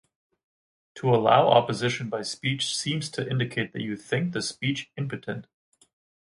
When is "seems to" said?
2.75-3.29